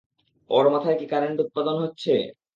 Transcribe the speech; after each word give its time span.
ওর 0.49 0.65
মাথায় 0.73 0.97
কী 0.99 1.05
কারেন্ট 1.11 1.37
উৎপাদন 1.43 1.75
হচ্ছে? 1.83 2.13